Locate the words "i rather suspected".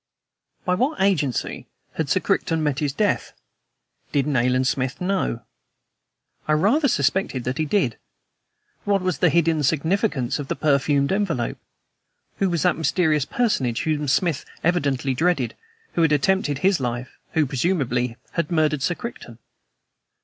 6.47-7.43